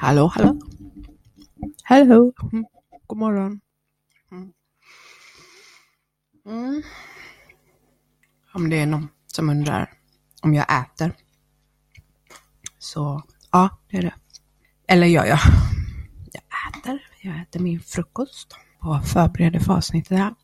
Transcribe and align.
Hallå, 0.00 0.26
hallå. 0.34 0.60
Hallå. 1.82 2.32
Mm. 2.52 2.64
God 3.06 3.18
morgon. 3.18 3.60
Mm. 4.32 4.52
Mm. 6.46 6.82
Om 8.54 8.70
det 8.70 8.76
är 8.80 8.86
någon 8.86 9.08
som 9.26 9.50
undrar 9.50 9.92
om 10.42 10.54
jag 10.54 10.66
äter. 10.82 11.16
Så 12.78 13.22
ja, 13.52 13.78
det 13.90 13.96
är 13.96 14.02
det. 14.02 14.14
Eller 14.88 15.06
gör 15.06 15.24
jag. 15.24 15.38
Jag 16.32 16.42
äter. 16.68 17.02
Jag 17.22 17.40
äter 17.42 17.60
min 17.60 17.80
frukost 17.80 18.56
och 18.78 19.04
förbereder 19.04 19.60
för 19.60 19.72
avsnittet 19.72 20.18
här. 20.18 20.34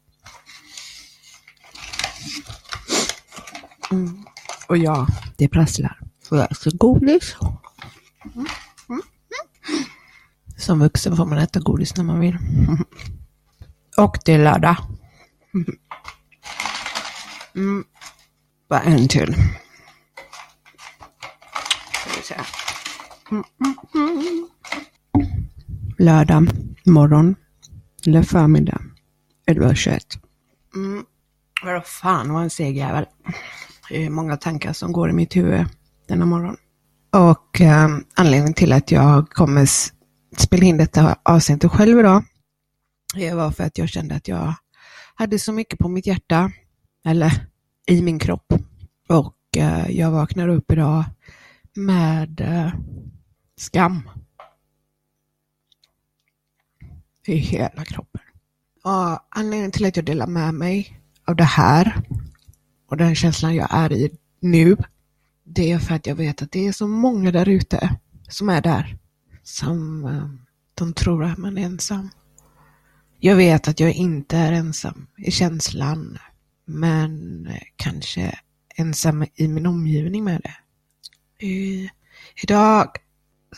Mm. 3.90 4.24
Och 4.68 4.76
ja, 4.76 5.06
det 5.36 5.48
prasslar. 5.48 6.00
Så 6.22 6.36
jag 6.36 6.56
ska 6.56 6.70
godis. 6.74 7.36
Mm. 7.40 8.46
Mm. 8.88 9.02
Som 10.66 10.78
vuxen 10.78 11.16
får 11.16 11.26
man 11.26 11.38
äta 11.38 11.60
godis 11.60 11.96
när 11.96 12.04
man 12.04 12.20
vill. 12.20 12.38
Och 13.96 14.18
det 14.24 14.32
är 14.32 14.38
lördag. 14.38 14.76
Mm. 17.54 17.84
Bara 18.68 18.80
en 18.80 19.08
till. 19.08 19.34
Mm, 23.30 23.44
mm, 23.64 23.76
mm. 23.94 24.48
Lördag 25.98 26.48
morgon 26.84 27.34
eller 28.06 28.22
förmiddag 28.22 28.80
11.21. 29.50 30.00
Mm. 30.74 31.04
Vad 31.64 31.86
fan 31.86 32.32
var 32.32 32.42
en 32.42 32.50
seg 32.50 32.76
jävel. 32.76 33.04
Det 33.88 34.06
är 34.06 34.10
många 34.10 34.36
tankar 34.36 34.72
som 34.72 34.92
går 34.92 35.10
i 35.10 35.12
mitt 35.12 35.36
huvud 35.36 35.64
denna 36.08 36.26
morgon. 36.26 36.56
Och 37.12 37.60
eh, 37.60 37.88
anledningen 38.14 38.54
till 38.54 38.72
att 38.72 38.90
jag 38.90 39.30
kommer 39.30 39.66
spela 40.36 40.64
in 40.64 40.76
detta 40.76 41.18
avsnittet 41.22 41.70
själv 41.70 41.98
idag 41.98 42.24
det 43.16 43.34
var 43.34 43.50
för 43.50 43.64
att 43.64 43.78
jag 43.78 43.88
kände 43.88 44.14
att 44.14 44.28
jag 44.28 44.54
hade 45.14 45.38
så 45.38 45.52
mycket 45.52 45.78
på 45.78 45.88
mitt 45.88 46.06
hjärta, 46.06 46.52
eller 47.04 47.46
i 47.86 48.02
min 48.02 48.18
kropp. 48.18 48.52
Och 49.08 49.36
eh, 49.56 49.90
jag 49.90 50.10
vaknade 50.10 50.52
upp 50.52 50.72
idag 50.72 51.04
med 51.74 52.40
eh, 52.40 52.72
skam. 53.56 54.10
I 57.26 57.36
hela 57.36 57.84
kroppen. 57.84 58.20
Och 58.84 59.36
anledningen 59.38 59.70
till 59.70 59.84
att 59.84 59.96
jag 59.96 60.04
delar 60.04 60.26
med 60.26 60.54
mig 60.54 61.00
av 61.24 61.36
det 61.36 61.44
här 61.44 62.02
och 62.88 62.96
den 62.96 63.14
känslan 63.14 63.54
jag 63.54 63.68
är 63.70 63.92
i 63.92 64.10
nu, 64.40 64.76
det 65.44 65.72
är 65.72 65.78
för 65.78 65.94
att 65.94 66.06
jag 66.06 66.14
vet 66.14 66.42
att 66.42 66.52
det 66.52 66.66
är 66.66 66.72
så 66.72 66.86
många 66.88 67.32
där 67.32 67.48
ute 67.48 67.96
som 68.28 68.48
är 68.48 68.60
där. 68.60 68.98
Som 69.46 70.08
de 70.74 70.92
tror 70.92 71.24
att 71.24 71.38
man 71.38 71.58
är 71.58 71.62
ensam. 71.62 72.10
Jag 73.18 73.36
vet 73.36 73.68
att 73.68 73.80
jag 73.80 73.92
inte 73.92 74.36
är 74.36 74.52
ensam 74.52 75.06
i 75.16 75.30
känslan, 75.30 76.18
men 76.64 77.48
kanske 77.76 78.38
ensam 78.76 79.24
i 79.34 79.48
min 79.48 79.66
omgivning 79.66 80.24
med 80.24 80.40
det. 80.40 80.56
I, 81.46 81.90
idag 82.42 82.88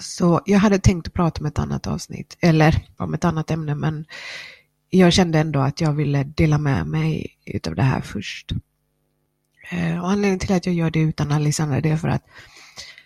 så, 0.00 0.40
jag 0.46 0.58
hade 0.58 0.78
tänkt 0.78 1.12
prata 1.12 1.40
om 1.40 1.46
ett 1.46 1.58
annat 1.58 1.86
avsnitt, 1.86 2.36
eller 2.40 2.88
om 2.96 3.14
ett 3.14 3.24
annat 3.24 3.50
ämne, 3.50 3.74
men 3.74 4.06
jag 4.90 5.12
kände 5.12 5.38
ändå 5.38 5.60
att 5.60 5.80
jag 5.80 5.92
ville 5.92 6.24
dela 6.24 6.58
med 6.58 6.86
mig 6.86 7.38
utav 7.44 7.74
det 7.74 7.82
här 7.82 8.00
först. 8.00 8.52
Eh, 9.70 10.00
och 10.00 10.10
anledningen 10.10 10.38
till 10.38 10.52
att 10.52 10.66
jag 10.66 10.74
gör 10.74 10.90
det 10.90 11.00
utan 11.00 11.32
Alexandra, 11.32 11.80
det 11.80 11.90
är 11.90 11.96
för 11.96 12.08
att 12.08 12.26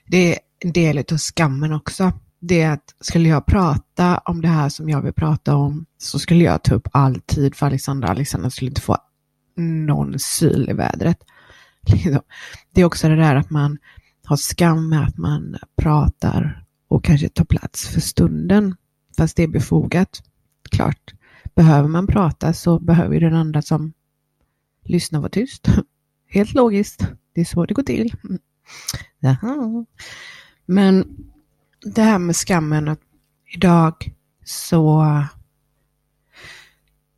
det 0.06 0.34
är 0.34 0.38
en 0.58 0.72
del 0.72 0.98
av 0.98 1.18
skammen 1.18 1.72
också. 1.72 2.12
Det 2.44 2.62
är 2.62 2.70
att 2.70 2.94
skulle 3.00 3.28
jag 3.28 3.46
prata 3.46 4.18
om 4.18 4.40
det 4.40 4.48
här 4.48 4.68
som 4.68 4.88
jag 4.88 5.02
vill 5.02 5.12
prata 5.12 5.56
om 5.56 5.86
så 5.98 6.18
skulle 6.18 6.44
jag 6.44 6.62
ta 6.62 6.74
upp 6.74 6.88
all 6.92 7.20
tid 7.20 7.54
för 7.54 7.66
Alexandra. 7.66 8.08
Alexandra 8.08 8.50
skulle 8.50 8.68
inte 8.68 8.80
få 8.80 8.96
någon 9.56 10.18
syl 10.18 10.70
i 10.70 10.72
vädret. 10.72 11.18
Det 12.72 12.80
är 12.80 12.84
också 12.84 13.08
det 13.08 13.16
där 13.16 13.36
att 13.36 13.50
man 13.50 13.78
har 14.24 14.36
skam 14.36 14.88
med 14.88 15.02
att 15.02 15.18
man 15.18 15.56
pratar 15.76 16.64
och 16.88 17.04
kanske 17.04 17.28
tar 17.28 17.44
plats 17.44 17.88
för 17.88 18.00
stunden. 18.00 18.76
Fast 19.16 19.36
det 19.36 19.42
är 19.42 19.48
befogat. 19.48 20.22
Klart, 20.70 21.14
behöver 21.54 21.88
man 21.88 22.06
prata 22.06 22.52
så 22.52 22.78
behöver 22.78 23.20
den 23.20 23.34
andra 23.34 23.62
som 23.62 23.92
lyssnar 24.84 25.20
vara 25.20 25.30
tyst. 25.30 25.68
Helt 26.28 26.54
logiskt. 26.54 27.06
Det 27.34 27.40
är 27.40 27.44
så 27.44 27.66
det 27.66 27.74
går 27.74 27.82
till. 27.82 28.14
Jaha. 29.18 29.86
Men 30.66 31.16
det 31.82 32.02
här 32.02 32.18
med 32.18 32.36
skammen, 32.36 32.88
att 32.88 33.00
idag 33.54 33.94
så 34.44 35.02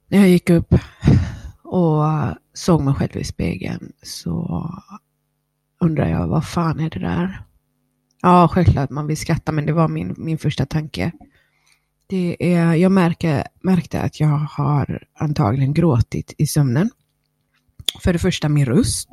när 0.08 0.18
jag 0.18 0.28
gick 0.28 0.50
upp 0.50 0.74
och 1.62 2.04
såg 2.54 2.82
mig 2.82 2.94
själv 2.94 3.16
i 3.16 3.24
spegeln 3.24 3.92
så 4.02 4.70
undrar 5.80 6.08
jag 6.08 6.28
vad 6.28 6.46
fan 6.46 6.80
är 6.80 6.90
det 6.90 7.00
där? 7.00 7.42
Ja, 8.22 8.48
självklart 8.48 8.90
man 8.90 9.06
vill 9.06 9.16
skratta, 9.16 9.52
men 9.52 9.66
det 9.66 9.72
var 9.72 9.88
min, 9.88 10.14
min 10.18 10.38
första 10.38 10.66
tanke. 10.66 11.12
Det 12.06 12.54
är, 12.54 12.74
jag 12.74 12.92
märker, 12.92 13.46
märkte 13.60 14.00
att 14.00 14.20
jag 14.20 14.28
har 14.28 15.04
antagligen 15.14 15.74
gråtit 15.74 16.34
i 16.38 16.46
sömnen. 16.46 16.90
För 18.02 18.12
det 18.12 18.18
första 18.18 18.48
min 18.48 18.66
röst. 18.66 19.08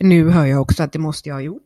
Nu 0.00 0.30
hör 0.30 0.46
jag 0.46 0.60
också 0.60 0.82
att 0.82 0.92
det 0.92 0.98
måste 0.98 1.28
jag 1.28 1.36
ha 1.36 1.40
gjort. 1.40 1.65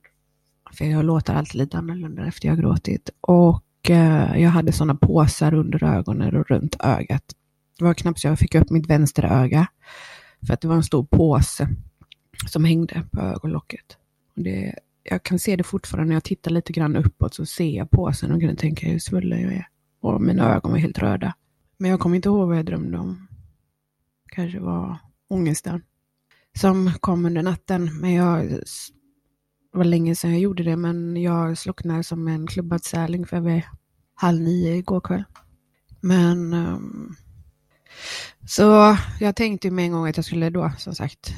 För 0.73 0.85
jag 0.85 1.05
låter 1.05 1.35
alltid 1.35 1.55
lite 1.55 1.79
annorlunda 1.79 2.27
efter 2.27 2.49
jag 2.49 2.57
har 2.57 2.63
gråtit. 2.63 3.11
Och 3.21 3.91
eh, 3.91 4.43
jag 4.43 4.51
hade 4.51 4.73
sådana 4.73 4.95
påsar 4.95 5.55
under 5.55 5.85
ögonen 5.85 6.37
och 6.37 6.49
runt 6.49 6.77
ögat. 6.81 7.25
Det 7.79 7.85
var 7.85 7.95
knappt 7.95 8.21
så 8.21 8.27
jag 8.27 8.39
fick 8.39 8.55
upp 8.55 8.71
mitt 8.71 8.87
vänstra 8.87 9.31
öga. 9.31 9.67
För 10.47 10.55
att 10.55 10.61
det 10.61 10.69
var 10.69 10.75
en 10.75 10.83
stor 10.83 11.05
påse 11.05 11.69
som 12.49 12.65
hängde 12.65 13.03
på 13.13 13.21
ögonlocket. 13.21 13.97
Och 14.37 14.43
det, 14.43 14.75
jag 15.03 15.23
kan 15.23 15.39
se 15.39 15.57
det 15.57 15.65
fortfarande 15.65 16.09
när 16.09 16.17
jag 16.17 16.25
tittar 16.25 16.51
lite 16.51 16.73
grann 16.73 16.97
uppåt 16.97 17.35
så 17.35 17.47
ser 17.47 17.77
jag 17.77 17.91
påsen 17.91 18.33
och 18.33 18.41
kan 18.41 18.57
tänka 18.57 18.89
hur 18.89 18.99
svullen 18.99 19.41
jag 19.41 19.53
är. 19.53 19.67
Och 20.01 20.23
mina 20.23 20.55
ögon 20.55 20.73
var 20.73 20.79
helt 20.79 20.99
röda. 20.99 21.35
Men 21.79 21.91
jag 21.91 22.01
kommer 22.01 22.17
inte 22.17 22.29
ihåg 22.29 22.49
vad 22.49 22.59
jag 22.59 22.67
drömde 22.67 22.99
om. 22.99 23.27
Kanske 24.29 24.61
var 24.61 24.97
ångesten 25.29 25.83
som 26.59 26.93
kom 27.01 27.27
under 27.27 27.43
natten. 27.43 28.01
Men 28.01 28.13
jag, 28.13 28.59
var 29.73 29.85
länge 29.85 30.15
sedan 30.15 30.31
jag 30.31 30.41
gjorde 30.41 30.63
det, 30.63 30.77
men 30.77 31.17
jag 31.17 31.59
slocknade 31.59 32.05
som 32.05 32.29
en 32.29 32.47
klubbad 32.47 32.85
särling 32.85 33.27
för 33.27 33.41
vid 33.41 33.63
halv 34.15 34.41
nio 34.41 34.77
igår 34.77 35.01
kväll. 35.01 35.25
Men 36.01 36.55
um, 36.55 37.17
så 38.47 38.97
jag 39.21 39.37
tänkte 39.37 39.71
med 39.71 39.85
en 39.85 39.93
gång 39.93 40.09
att 40.09 40.17
jag 40.17 40.25
skulle 40.25 40.51
då, 40.51 40.73
som 40.79 40.95
sagt, 40.95 41.35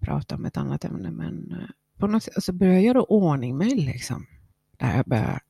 prata 0.00 0.34
om 0.34 0.44
ett 0.44 0.56
annat 0.56 0.84
ämne, 0.84 1.10
men 1.10 1.52
eh, 1.52 1.68
på 1.98 2.06
något 2.06 2.22
sätt 2.22 2.36
alltså, 2.36 2.52
så 2.52 2.58
började 2.58 2.78
jag 2.78 2.86
göra 2.86 3.02
ordning 3.02 3.56
mig 3.56 3.74
liksom. 3.74 4.26
Där 4.78 4.96
jag 4.96 5.04
började 5.04 5.40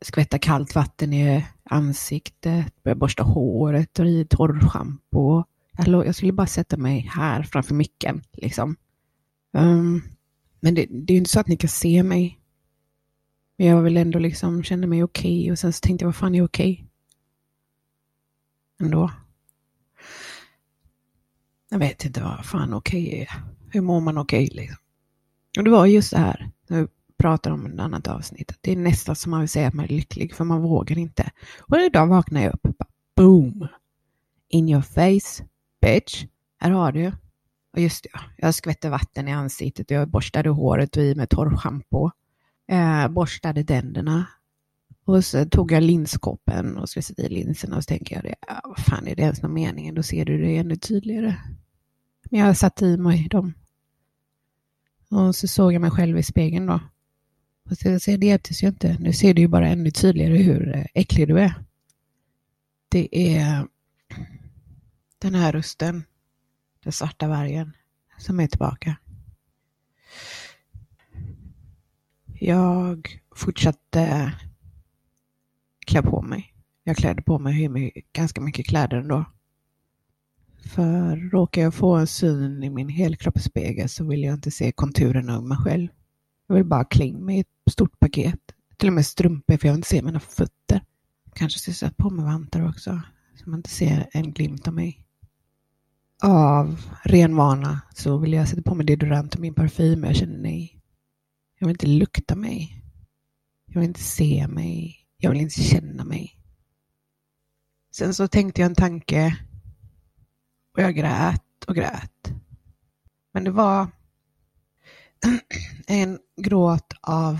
skvätta 0.00 0.38
kallt 0.38 0.74
vatten 0.74 1.12
i 1.12 1.46
ansiktet, 1.64 2.82
började 2.82 2.98
borsta 2.98 3.22
håret, 3.22 3.98
och 3.98 4.06
i 4.06 4.24
torrschampo 4.24 5.44
jag 5.86 6.14
skulle 6.14 6.32
bara 6.32 6.46
sätta 6.46 6.76
mig 6.76 7.00
här 7.00 7.42
framför 7.42 7.74
micken. 7.74 8.22
Liksom. 8.32 8.76
Um, 9.52 10.02
men 10.60 10.74
det, 10.74 10.86
det 10.90 11.12
är 11.12 11.16
inte 11.16 11.30
så 11.30 11.40
att 11.40 11.48
ni 11.48 11.56
kan 11.56 11.70
se 11.70 12.02
mig. 12.02 12.38
Men 13.56 13.66
jag 13.66 13.82
vill 13.82 13.96
ändå 13.96 14.18
liksom 14.18 14.62
känna 14.62 14.86
mig 14.86 15.02
okej 15.02 15.40
okay. 15.40 15.52
och 15.52 15.58
sen 15.58 15.72
så 15.72 15.80
tänkte 15.80 16.04
jag 16.04 16.08
vad 16.08 16.16
fan 16.16 16.34
är 16.34 16.44
okej? 16.44 16.72
Okay? 16.72 16.86
Ändå. 18.86 19.10
Jag 21.70 21.78
vet 21.78 22.04
inte 22.04 22.22
vad 22.22 22.46
fan 22.46 22.74
okej 22.74 23.06
okay 23.06 23.20
är. 23.20 23.28
Hur 23.70 23.80
mår 23.80 24.00
man 24.00 24.18
okej 24.18 24.48
liksom? 24.52 24.76
Och 25.58 25.64
det 25.64 25.70
var 25.70 25.86
just 25.86 26.10
det 26.10 26.18
här, 26.18 26.50
när 26.68 26.80
vi 26.80 26.86
pratade 27.18 27.54
om 27.54 27.66
ett 27.66 27.80
annat 27.80 28.08
avsnitt, 28.08 28.52
det 28.60 28.72
är 28.72 28.76
nästan 28.76 29.16
som 29.16 29.30
man 29.30 29.40
vill 29.40 29.48
säga 29.48 29.68
att 29.68 29.74
man 29.74 29.84
är 29.84 29.88
lycklig 29.88 30.34
för 30.34 30.44
man 30.44 30.62
vågar 30.62 30.98
inte. 30.98 31.30
Och 31.60 31.80
idag 31.80 32.06
vaknade 32.06 32.44
jag 32.44 32.54
upp, 32.54 32.62
bara, 32.62 32.88
boom! 33.16 33.68
In 34.48 34.68
your 34.68 34.82
face, 34.82 35.44
bitch. 35.80 36.24
Här 36.58 36.70
har 36.70 36.92
du. 36.92 37.12
Och 37.72 37.80
just 37.80 38.02
det, 38.02 38.20
jag 38.36 38.54
skvätte 38.54 38.90
vatten 38.90 39.28
i 39.28 39.32
ansiktet 39.32 39.90
och 39.90 39.96
jag 39.96 40.08
borstade 40.08 40.48
håret 40.48 40.96
och 40.96 41.02
i 41.02 41.14
med 41.14 41.28
torrschampo. 41.30 42.10
Eh, 42.68 43.08
borstade 43.08 43.64
tänderna. 43.64 44.26
Och 45.04 45.24
så 45.24 45.44
tog 45.44 45.72
jag 45.72 45.82
linskoppen 45.82 46.76
och 46.76 46.88
skulle 46.88 47.02
sätta 47.02 47.22
i 47.22 47.28
linserna 47.28 47.76
och 47.76 47.84
så 47.84 47.88
tänker 47.88 48.16
jag, 48.16 48.34
ja, 48.48 48.60
vad 48.64 48.78
fan 48.78 49.06
är 49.06 49.16
det 49.16 49.22
ens 49.22 49.42
någon 49.42 49.54
mening? 49.54 49.94
Då 49.94 50.02
ser 50.02 50.24
du 50.24 50.38
det 50.38 50.56
ännu 50.56 50.76
tydligare. 50.76 51.36
Men 52.30 52.40
jag 52.40 52.56
satte 52.56 52.86
i 52.86 52.96
mig 52.96 53.28
dem. 53.28 53.54
Och 55.10 55.36
så 55.36 55.48
såg 55.48 55.72
jag 55.72 55.80
mig 55.80 55.90
själv 55.90 56.18
i 56.18 56.22
spegeln 56.22 56.66
då. 56.66 56.80
Och 57.70 57.76
så, 57.78 58.00
så 58.00 58.16
det 58.16 58.26
hjälptes 58.26 58.62
ju 58.62 58.68
inte. 58.68 58.96
Nu 59.00 59.12
ser 59.12 59.34
du 59.34 59.42
ju 59.42 59.48
bara 59.48 59.68
ännu 59.68 59.90
tydligare 59.90 60.36
hur 60.36 60.76
eh, 60.76 60.86
äcklig 60.94 61.28
du 61.28 61.38
är. 61.40 61.54
Det 62.88 63.36
är 63.36 63.66
den 65.18 65.34
här 65.34 65.52
rösten, 65.52 66.04
den 66.82 66.92
svarta 66.92 67.28
vargen, 67.28 67.76
som 68.18 68.40
är 68.40 68.46
tillbaka. 68.46 68.96
Jag 72.40 73.20
fortsatte 73.34 74.32
klä 75.86 76.02
på 76.02 76.22
mig. 76.22 76.54
Jag 76.84 76.96
klädde 76.96 77.22
på 77.22 77.38
mig 77.38 77.92
ganska 78.12 78.40
mycket 78.40 78.66
kläder 78.66 78.96
ändå. 78.96 79.24
För 80.64 81.16
råkar 81.16 81.62
jag 81.62 81.74
få 81.74 81.94
en 81.94 82.06
syn 82.06 82.62
i 82.62 82.70
min 82.70 82.88
helkroppsspegel 82.88 83.88
så 83.88 84.04
vill 84.04 84.22
jag 84.22 84.34
inte 84.34 84.50
se 84.50 84.72
konturerna 84.72 85.36
av 85.36 85.44
mig 85.44 85.58
själv. 85.58 85.88
Jag 86.46 86.54
vill 86.54 86.64
bara 86.64 86.84
klä 86.84 87.04
in 87.04 87.24
mig 87.24 87.36
i 87.36 87.40
ett 87.40 87.72
stort 87.72 88.00
paket. 88.00 88.40
Till 88.76 88.88
och 88.88 88.94
med 88.94 89.06
strumpor 89.06 89.56
för 89.56 89.68
jag 89.68 89.72
vill 89.72 89.78
inte 89.78 89.88
se 89.88 90.02
mina 90.02 90.20
fötter. 90.20 90.80
Kanske 91.34 91.58
ska 91.58 91.72
sätta 91.72 92.02
på 92.02 92.10
mig 92.10 92.24
vantar 92.24 92.68
också. 92.68 93.00
Så 93.34 93.50
man 93.50 93.58
inte 93.58 93.70
ser 93.70 94.08
en 94.12 94.32
glimt 94.32 94.68
av 94.68 94.74
mig. 94.74 95.06
Av 96.22 96.82
ren 97.02 97.36
vana 97.36 97.80
så 97.94 98.18
vill 98.18 98.32
jag 98.32 98.48
sätta 98.48 98.62
på 98.62 98.74
mig 98.74 98.86
deodorant 98.86 99.34
och 99.34 99.40
min 99.40 99.54
parfym 99.54 100.00
men 100.00 100.10
jag 100.10 100.16
känner 100.16 100.38
nej. 100.38 100.80
Jag 101.58 101.66
vill 101.66 101.74
inte 101.74 101.86
lukta 101.86 102.36
mig. 102.36 102.84
Jag 103.66 103.80
vill 103.80 103.88
inte 103.88 104.00
se 104.00 104.48
mig. 104.48 104.96
Jag 105.16 105.30
vill 105.30 105.40
inte 105.40 105.62
känna 105.62 106.04
mig. 106.04 106.40
Sen 107.92 108.14
så 108.14 108.28
tänkte 108.28 108.60
jag 108.60 108.66
en 108.66 108.74
tanke 108.74 109.36
och 110.76 110.82
jag 110.82 110.94
grät 110.94 111.64
och 111.66 111.74
grät. 111.74 112.32
Men 113.32 113.44
det 113.44 113.50
var 113.50 113.88
en 115.86 116.18
gråt 116.36 116.94
av 117.00 117.38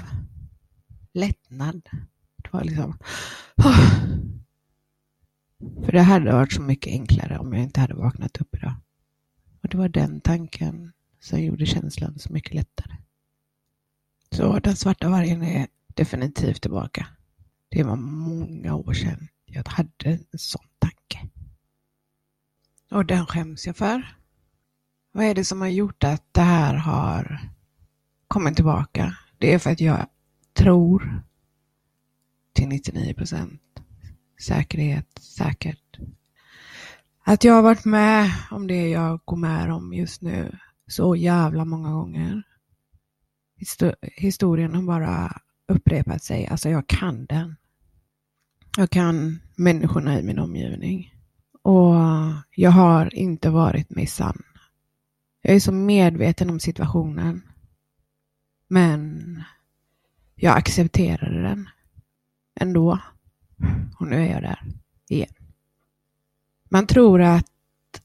lättnad. 1.13 1.89
Det 2.37 2.53
var 2.53 2.65
liksom... 2.65 2.99
För 5.61 5.93
det 5.93 6.03
hade 6.03 6.33
varit 6.33 6.53
så 6.53 6.63
mycket 6.63 6.93
enklare 6.93 7.39
om 7.39 7.53
jag 7.53 7.63
inte 7.63 7.81
hade 7.81 7.95
vaknat 7.95 8.41
upp 8.41 8.55
idag. 8.55 8.75
Och 9.63 9.69
det 9.69 9.77
var 9.77 9.89
den 9.89 10.21
tanken 10.21 10.93
som 11.21 11.41
gjorde 11.41 11.67
känslan 11.67 12.19
så 12.19 12.33
mycket 12.33 12.55
lättare. 12.55 12.97
Så 14.33 14.59
den 14.59 14.77
svarta 14.77 15.09
vargen 15.09 15.43
är 15.43 15.67
definitivt 15.95 16.63
tillbaka. 16.63 17.07
Det 17.69 17.83
var 17.83 17.97
många 17.97 18.75
år 18.75 18.93
sedan 18.93 19.29
jag 19.45 19.69
hade 19.69 20.11
en 20.11 20.39
sån 20.39 20.67
tanke. 20.79 21.29
Och 22.91 23.07
den 23.07 23.27
skäms 23.27 23.67
jag 23.67 23.77
för. 23.77 24.17
Vad 25.13 25.25
är 25.25 25.35
det 25.35 25.45
som 25.45 25.61
har 25.61 25.69
gjort 25.69 26.05
att 26.05 26.35
det 26.35 26.41
här 26.41 26.75
har 26.75 27.41
kommit 28.29 28.57
tillbaka? 28.57 29.17
Det 29.39 29.55
är 29.55 29.59
för 29.59 29.71
att 29.71 29.81
jag 29.81 30.07
tror 30.53 31.23
till 32.53 32.69
99 32.69 33.15
procent 33.15 33.63
säkerhet, 34.41 35.19
säkert. 35.19 35.99
Att 37.25 37.45
jag 37.45 37.55
har 37.55 37.63
varit 37.63 37.85
med 37.85 38.31
om 38.51 38.67
det 38.67 38.89
jag 38.89 39.21
går 39.25 39.37
med 39.37 39.73
om 39.73 39.93
just 39.93 40.23
nu 40.23 40.59
så 40.87 41.17
jävla 41.17 41.65
många 41.65 41.93
gånger. 41.93 42.43
Historien 44.17 44.75
har 44.75 44.83
bara 44.83 45.41
upprepat 45.69 46.23
sig. 46.23 46.47
Alltså 46.47 46.69
jag 46.69 46.87
kan 46.87 47.27
den. 47.27 47.57
Jag 48.77 48.91
kan 48.91 49.41
människorna 49.57 50.19
i 50.19 50.23
min 50.23 50.39
omgivning. 50.39 51.15
Och 51.63 51.95
jag 52.57 52.71
har 52.71 53.15
inte 53.15 53.51
varit 53.51 53.91
mig 53.91 54.07
sann. 54.07 54.43
Jag 55.43 55.55
är 55.55 55.61
så 55.61 55.73
medveten 55.73 56.51
om 56.51 56.61
situationen. 56.61 57.43
Men 58.69 59.43
jag 60.35 60.57
accepterade 60.57 61.43
den 61.43 61.69
ändå. 62.61 62.99
Och 63.99 64.07
nu 64.07 64.17
är 64.17 64.33
jag 64.33 64.43
där 64.43 64.63
igen. 65.09 65.35
Man 66.69 66.87
tror 66.87 67.21
att 67.21 67.47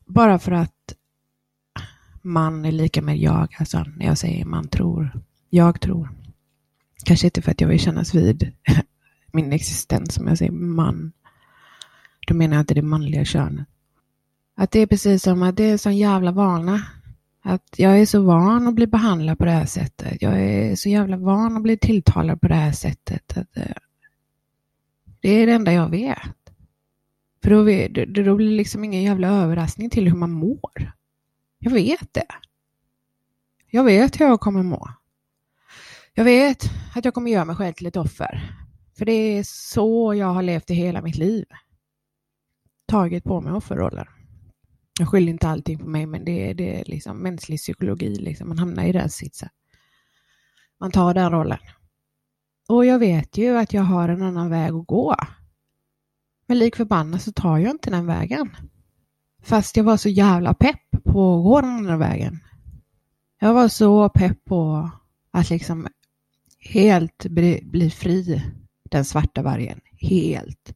bara 0.06 0.40
för 0.40 0.52
att 0.52 0.94
man 2.22 2.66
är 2.66 2.72
lika 2.72 3.02
med 3.02 3.18
jag, 3.18 3.56
alltså 3.60 3.86
när 3.96 4.06
jag 4.06 4.18
säger 4.18 4.46
man 4.46 4.68
tror, 4.68 5.12
jag 5.50 5.82
tror. 5.82 6.10
Kanske 7.06 7.28
inte 7.28 7.42
för 7.42 7.52
att 7.52 7.62
jag 7.62 7.68
vill 7.68 7.80
kännas 7.80 8.16
vid 8.16 8.52
min 9.34 9.54
existens 9.54 10.14
som 10.14 10.28
jag 10.28 10.38
säger 10.38 10.52
man. 10.52 11.12
Då 12.28 12.34
menar 12.34 12.56
jag 12.56 12.64
inte 12.64 12.74
det 12.74 12.82
manliga 12.82 13.26
könet. 13.26 13.68
Att 14.56 14.72
det 14.72 14.80
är 14.80 14.88
precis 14.88 15.24
som 15.24 15.44
att 15.44 15.58
det 15.58 15.64
är 15.64 15.72
en 15.72 15.78
sån 15.78 15.98
jävla 15.98 16.32
vana. 16.32 16.82
Att 17.44 17.76
jag 17.78 18.00
är 18.00 18.06
så 18.06 18.22
van 18.22 18.68
att 18.68 18.76
bli 18.76 18.88
behandlad 18.88 19.38
på 19.38 19.46
det 19.46 19.52
här 19.52 19.66
sättet. 19.66 20.22
Jag 20.22 20.42
är 20.42 20.76
så 20.76 20.90
jävla 20.90 21.18
van 21.18 21.58
att 21.58 21.64
bli 21.64 21.78
tilltalad 21.78 22.42
på 22.42 22.48
det 22.48 22.56
här 22.56 22.72
sättet. 22.72 23.38
Att, 23.38 23.58
eh, 23.58 23.76
det 25.26 25.32
är 25.32 25.46
det 25.48 25.54
enda 25.54 25.74
jag 25.74 25.90
vet. 25.90 26.54
För 27.44 27.50
då, 27.50 27.64
då, 28.06 28.24
då 28.24 28.36
blir 28.36 28.50
det 28.50 28.56
liksom 28.56 28.84
ingen 28.84 29.04
jävla 29.04 29.28
överraskning 29.28 29.90
till 29.90 30.08
hur 30.08 30.16
man 30.18 30.32
mår. 30.32 30.92
Jag 31.60 31.72
vet 31.72 32.14
det. 32.14 32.28
Jag 33.72 33.84
vet 33.84 34.20
hur 34.20 34.26
jag 34.26 34.40
kommer 34.40 34.64
må. 34.64 34.90
Jag 36.14 36.24
vet 36.24 36.64
att 36.96 37.06
jag 37.06 37.14
kommer 37.14 37.32
göra 37.32 37.46
mig 37.46 37.56
själv 37.56 37.74
till 37.74 37.88
ett 37.88 37.96
offer. 37.96 38.56
För 38.98 39.06
det 39.06 39.12
är 39.12 39.44
så 39.44 40.14
jag 40.14 40.34
har 40.34 40.44
levt 40.44 40.70
i 40.70 40.74
hela 40.74 41.02
mitt 41.02 41.18
liv. 41.18 41.46
Tagit 42.88 43.24
på 43.24 43.42
mig 43.42 43.54
offerrollen. 43.54 44.08
Jag 45.00 45.10
skyller 45.10 45.32
inte 45.32 45.48
allting 45.48 45.80
på 45.80 45.88
mig, 45.88 46.06
men 46.06 46.26
det 46.26 46.50
är, 46.50 46.54
det 46.54 46.80
är 46.80 46.86
liksom 46.86 47.18
mänsklig 47.18 47.60
psykologi. 47.60 48.16
Liksom. 48.16 48.48
Man 48.48 48.60
hamnar 48.60 48.84
i 48.84 48.92
den 48.92 49.10
sitsen. 49.10 49.50
Man 50.80 50.92
tar 50.92 51.14
den 51.14 51.32
rollen. 51.32 51.60
Och 52.68 52.86
jag 52.86 53.00
vet 53.00 53.38
ju 53.38 53.58
att 53.58 53.74
jag 53.74 53.84
har 53.84 54.10
en 54.10 54.22
annan 54.22 54.50
väg 54.50 54.74
att 54.74 54.88
gå. 54.88 55.16
Men 56.48 56.60
lik 56.60 56.76
förbannat 56.76 57.22
så 57.22 57.32
tar 57.32 57.58
jag 57.58 57.72
inte 57.72 57.90
den 57.90 58.06
vägen. 58.06 58.56
Fast 59.44 59.78
jag 59.78 59.84
var 59.84 59.98
så 59.98 60.10
jävla 60.10 60.54
pepp 60.54 61.04
på 61.04 61.38
att 61.38 61.44
gå 61.44 61.62
den 61.62 61.70
andra 61.70 61.98
vägen. 61.98 62.40
Jag 63.40 63.54
var 63.54 63.68
så 63.68 64.10
pepp 64.10 64.46
på 64.46 64.92
att 65.32 65.50
liksom 65.50 65.88
helt 66.60 67.26
bli, 67.26 67.62
bli 67.64 67.90
fri, 67.90 68.44
den 68.84 69.06
svarta 69.06 69.42
vargen. 69.42 69.82
Helt. 69.98 70.74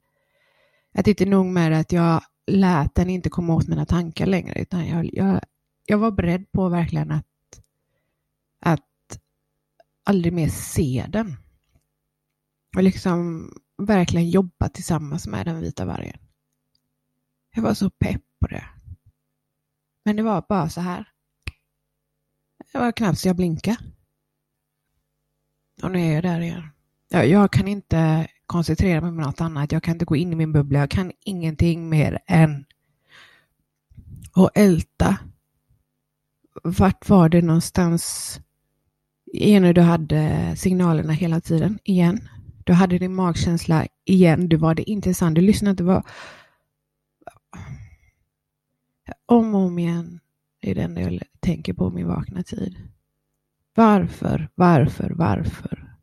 Att 0.93 1.07
inte 1.07 1.25
nog 1.25 1.45
med 1.45 1.79
att 1.79 1.91
jag 1.91 2.21
lät 2.47 2.95
den 2.95 3.09
inte 3.09 3.29
komma 3.29 3.55
åt 3.55 3.67
mina 3.67 3.85
tankar 3.85 4.25
längre, 4.25 4.61
utan 4.61 4.87
jag, 4.87 5.09
jag, 5.13 5.39
jag 5.85 5.97
var 5.97 6.11
beredd 6.11 6.51
på 6.51 6.69
verkligen 6.69 7.11
att, 7.11 7.25
att 8.59 9.19
aldrig 10.03 10.33
mer 10.33 10.49
se 10.49 11.05
den 11.09 11.37
och 12.75 12.83
liksom 12.83 13.49
verkligen 13.77 14.29
jobba 14.29 14.69
tillsammans 14.69 15.27
med 15.27 15.45
den 15.45 15.61
vita 15.61 15.85
vargen. 15.85 16.17
Jag 17.55 17.61
var 17.61 17.73
så 17.73 17.89
pepp 17.89 18.21
på 18.41 18.47
det. 18.47 18.65
Men 20.05 20.15
det 20.15 20.23
var 20.23 20.45
bara 20.49 20.69
så 20.69 20.81
här. 20.81 21.05
Det 22.71 22.77
var 22.77 22.91
knappt 22.91 23.19
så 23.19 23.27
jag 23.27 23.35
blinkade. 23.35 23.77
Och 25.83 25.91
nu 25.91 25.99
är 25.99 26.13
jag 26.13 26.23
där 26.23 26.41
igen. 26.41 26.63
Jag, 27.09 27.27
jag 27.27 27.51
kan 27.51 27.67
inte 27.67 28.27
koncentrera 28.45 29.01
mig 29.01 29.11
på 29.11 29.27
något 29.27 29.41
annat. 29.41 29.71
Jag 29.71 29.83
kan 29.83 29.93
inte 29.95 30.05
gå 30.05 30.15
in 30.15 30.33
i 30.33 30.35
min 30.35 30.53
bubbla. 30.53 30.79
Jag 30.79 30.89
kan 30.89 31.11
ingenting 31.25 31.89
mer 31.89 32.19
än 32.27 32.65
att 34.33 34.57
älta. 34.57 35.17
Vart 36.63 37.09
var 37.09 37.29
det 37.29 37.41
någonstans? 37.41 38.39
Igen 39.33 39.73
du 39.73 39.81
hade 39.81 40.53
signalerna 40.57 41.13
hela 41.13 41.41
tiden 41.41 41.79
igen. 41.83 42.29
Du 42.69 42.73
hade 42.73 42.97
din 42.97 43.15
magkänsla 43.15 43.87
igen. 44.05 44.49
Du 44.49 44.57
var 44.57 44.75
det 44.75 44.89
intressant. 44.89 45.35
Du 45.35 45.41
lyssnade 45.41 45.71
inte. 45.71 45.83
Var... 45.83 46.03
Om 49.25 49.55
och 49.55 49.61
om 49.61 49.79
igen. 49.79 50.19
Är 50.61 50.75
det 50.75 50.81
enda 50.81 51.01
jag 51.01 51.21
tänker 51.39 51.73
på 51.73 51.89
min 51.89 52.07
vakna 52.07 52.43
tid. 52.43 52.89
Varför, 53.75 54.49
varför, 54.55 55.09
varför? 55.09 55.95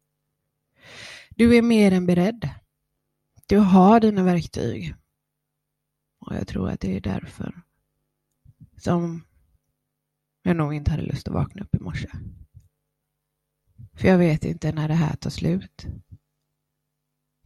Du 1.30 1.56
är 1.56 1.62
mer 1.62 1.92
än 1.92 2.06
beredd. 2.06 2.50
Du 3.46 3.58
har 3.58 4.00
dina 4.00 4.22
verktyg. 4.22 4.94
Och 6.18 6.34
jag 6.34 6.46
tror 6.46 6.70
att 6.70 6.80
det 6.80 6.96
är 6.96 7.00
därför 7.00 7.62
som 8.76 9.24
jag 10.42 10.56
nog 10.56 10.74
inte 10.74 10.90
hade 10.90 11.02
lust 11.02 11.28
att 11.28 11.34
vakna 11.34 11.62
upp 11.62 11.74
i 11.74 11.78
morse. 11.78 12.08
För 13.94 14.08
jag 14.08 14.18
vet 14.18 14.44
inte 14.44 14.72
när 14.72 14.88
det 14.88 14.94
här 14.94 15.16
tar 15.16 15.30
slut. 15.30 15.86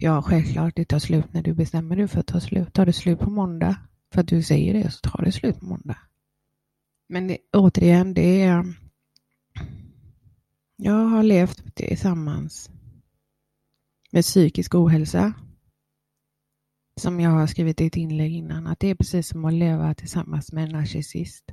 Ja, 0.03 0.23
självklart, 0.23 0.77
det 0.77 0.85
tar 0.85 0.99
slut 0.99 1.33
när 1.33 1.43
du 1.43 1.55
bestämmer 1.55 1.97
dig 1.97 2.09
för 2.09 2.21
att 2.21 2.27
ta 2.27 2.41
slut. 2.41 2.73
Tar 2.73 2.87
det 2.87 2.93
slut 2.93 3.19
på 3.19 3.31
måndag, 3.31 3.77
för 4.13 4.21
att 4.21 4.29
du 4.29 4.43
säger 4.43 4.75
det, 4.75 4.91
så 4.91 5.01
tar 5.01 5.25
det 5.25 5.33
slut 5.33 5.61
på 5.61 5.65
måndag. 5.65 5.99
Men 7.09 7.27
det, 7.27 7.39
återigen, 7.53 8.15
det 8.15 8.43
är... 8.43 8.75
Jag 10.77 11.05
har 11.07 11.23
levt 11.23 11.75
tillsammans 11.75 12.71
med 14.13 14.25
psykisk 14.25 14.75
ohälsa. 14.75 15.33
Som 16.97 17.21
jag 17.21 17.31
har 17.31 17.47
skrivit 17.47 17.81
i 17.81 17.87
ett 17.87 17.97
inlägg 17.97 18.33
innan, 18.33 18.67
att 18.67 18.81
det 18.81 18.89
är 18.89 18.95
precis 18.95 19.29
som 19.29 19.45
att 19.45 19.55
leva 19.55 19.95
tillsammans 19.95 20.53
med 20.53 20.65
en 20.65 20.71
narcissist. 20.71 21.45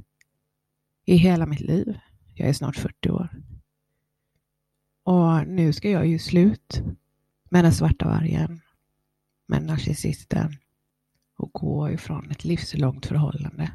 I 1.06 1.16
hela 1.16 1.46
mitt 1.46 1.62
liv. 1.62 2.00
Jag 2.34 2.50
är 2.50 2.54
snart 2.54 2.76
40 2.76 3.10
år. 3.10 3.42
Och 5.04 5.48
nu 5.48 5.74
ska 5.74 5.90
jag 5.90 6.08
ju 6.08 6.20
slut 6.20 6.84
med 7.50 7.64
den 7.64 7.74
svarta 7.74 8.08
vargen, 8.08 8.62
med 9.48 9.64
narcissisten 9.64 10.58
och 11.38 11.52
gå 11.54 11.90
ifrån 11.90 12.32
ett 12.32 12.46
livslångt 12.46 13.06
förhållande 13.06 13.72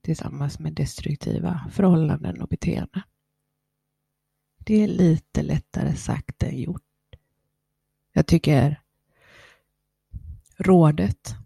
tillsammans 0.00 0.58
med 0.58 0.72
destruktiva 0.74 1.70
förhållanden 1.72 2.42
och 2.42 2.48
beteenden. 2.48 3.02
Det 4.58 4.74
är 4.82 4.88
lite 4.88 5.42
lättare 5.42 5.96
sagt 5.96 6.42
än 6.42 6.58
gjort. 6.58 6.82
Jag 8.12 8.26
tycker 8.26 8.80
rådet 10.56 11.36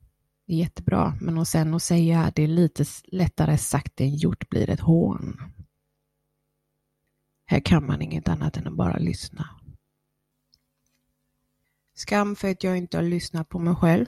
är 0.46 0.56
jättebra, 0.56 1.18
men 1.20 1.38
och 1.38 1.48
sen 1.48 1.74
att 1.74 1.82
säga 1.82 2.32
det 2.34 2.42
är 2.42 2.48
lite 2.48 2.84
lättare 3.04 3.58
sagt 3.58 4.00
än 4.00 4.16
gjort 4.16 4.48
blir 4.48 4.70
ett 4.70 4.80
hån. 4.80 5.40
Här 7.44 7.60
kan 7.60 7.86
man 7.86 8.02
inget 8.02 8.28
annat 8.28 8.56
än 8.56 8.66
att 8.66 8.76
bara 8.76 8.96
lyssna. 8.96 9.59
Skam 12.00 12.36
för 12.36 12.50
att 12.50 12.64
jag 12.64 12.78
inte 12.78 12.96
har 12.96 13.02
lyssnat 13.02 13.48
på 13.48 13.58
mig 13.58 13.74
själv. 13.74 14.06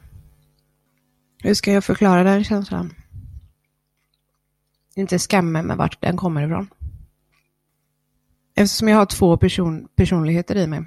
Hur 1.43 1.55
ska 1.55 1.73
jag 1.73 1.85
förklara 1.85 2.23
den 2.23 2.45
känslan? 2.45 2.95
Inte 4.95 5.19
skammen, 5.19 5.67
men 5.67 5.79
vart 5.79 6.01
den 6.01 6.17
kommer 6.17 6.43
ifrån. 6.47 6.69
Eftersom 8.55 8.89
jag 8.89 8.97
har 8.97 9.07
två 9.07 9.37
person 9.37 9.89
personligheter 9.95 10.57
i 10.57 10.67
mig. 10.67 10.85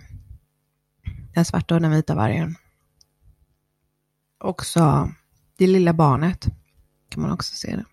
Den 1.33 1.45
svarta 1.45 1.75
och 1.75 1.81
den 1.81 1.91
vita 1.91 2.15
vargen. 2.15 2.55
Också 4.37 5.11
det 5.55 5.67
lilla 5.67 5.93
barnet 5.93 6.45
kan 7.09 7.21
man 7.21 7.31
också 7.31 7.55
se 7.55 7.75
det. 7.75 7.85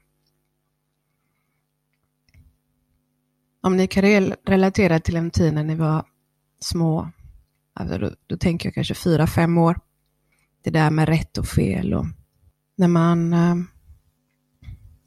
Om 3.60 3.76
ni 3.76 3.86
kan 3.86 4.02
relatera 4.44 5.00
till 5.00 5.16
en 5.16 5.30
tid 5.30 5.54
när 5.54 5.64
ni 5.64 5.74
var 5.74 6.04
små, 6.60 7.10
alltså 7.74 7.98
då, 7.98 8.10
då 8.26 8.36
tänker 8.36 8.66
jag 8.66 8.74
kanske 8.74 8.94
fyra, 8.94 9.26
fem 9.26 9.58
år. 9.58 9.80
Det 10.62 10.70
där 10.70 10.90
med 10.90 11.08
rätt 11.08 11.38
och 11.38 11.46
fel 11.46 11.94
och 11.94 12.06
när 12.76 12.88
man 12.88 13.32
äh, 13.32 13.56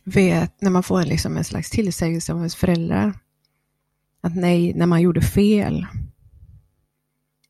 vet, 0.03 0.61
när 0.61 0.71
man 0.71 0.83
får 0.83 1.03
liksom 1.03 1.37
en 1.37 1.43
slags 1.43 1.69
tillsägelse 1.69 2.33
av 2.33 2.37
ens 2.37 2.55
föräldrar. 2.55 3.19
Att 4.21 4.35
nej, 4.35 4.73
när 4.73 4.85
man 4.85 5.01
gjorde 5.01 5.21
fel. 5.21 5.85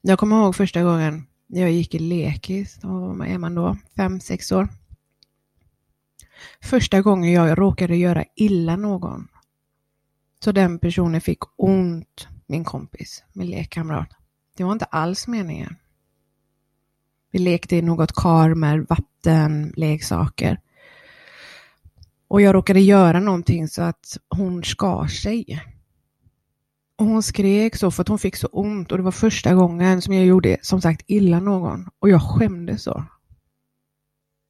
Jag 0.02 0.20
kommer 0.20 0.36
ihåg 0.36 0.56
första 0.56 0.84
gången 0.84 1.26
jag 1.48 1.72
gick 1.72 1.96
i 1.96 2.00
lekis, 2.00 2.80
vad 2.84 3.28
är 3.28 3.38
man 3.38 3.56
då? 3.56 3.78
Fem, 3.96 4.20
sex 4.20 4.52
år. 4.52 4.70
Första 6.62 7.02
gången 7.02 7.32
jag 7.32 7.60
råkade 7.60 7.96
göra 7.96 8.24
illa 8.36 8.76
någon. 8.76 9.28
Så 10.44 10.52
den 10.52 10.80
personen 10.80 11.22
fick 11.22 11.40
ont, 11.56 12.28
min 12.46 12.64
kompis, 12.64 13.24
min 13.34 13.48
lekkamrat. 13.48 14.10
Det 14.58 14.64
var 14.64 14.72
inte 14.72 14.86
alls 14.86 15.28
meningen. 15.28 15.76
Vi 17.32 17.40
lekte 17.40 17.76
i 17.76 17.82
något 17.82 18.16
kar 18.16 18.54
med 18.54 18.86
vatten, 18.90 19.74
leksaker. 19.76 20.60
Och 22.28 22.42
jag 22.42 22.56
råkade 22.56 22.80
göra 22.80 23.20
någonting 23.20 23.68
så 23.68 23.82
att 23.82 24.18
hon 24.30 24.64
skar 24.64 25.08
sig. 25.08 25.62
Och 26.98 27.06
hon 27.06 27.24
skrek 27.24 27.76
så 27.76 27.92
för 27.92 28.02
att 28.02 28.08
hon 28.08 28.20
fick 28.20 28.36
så 28.36 28.48
ont 28.48 28.92
och 28.92 28.98
det 28.98 29.04
var 29.04 29.12
första 29.12 29.54
gången 29.54 30.02
som 30.02 30.14
jag 30.14 30.26
gjorde 30.26 30.58
som 30.62 30.82
sagt 30.82 31.02
illa 31.08 31.40
någon. 31.40 31.90
Och 32.00 32.10
jag 32.10 32.22
skämdes 32.22 32.84
så. 32.84 33.06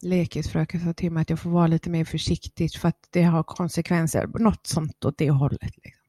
Lekisfröken 0.01 0.83
sa 0.85 0.93
till 0.93 1.11
mig 1.11 1.21
att 1.21 1.29
jag 1.29 1.39
får 1.39 1.49
vara 1.49 1.67
lite 1.67 1.89
mer 1.89 2.05
försiktig 2.05 2.73
för 2.73 2.87
att 2.89 3.07
det 3.09 3.23
har 3.23 3.43
konsekvenser, 3.43 4.27
något 4.27 4.67
sånt 4.67 5.05
åt 5.05 5.17
det 5.17 5.29
hållet. 5.29 5.77
Liksom. 5.83 6.03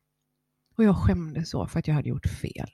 Och 0.77 0.85
jag 0.85 0.97
skämdes 0.97 1.51
så 1.51 1.67
för 1.67 1.79
att 1.79 1.89
jag 1.89 1.95
hade 1.95 2.09
gjort 2.09 2.27
fel. 2.27 2.71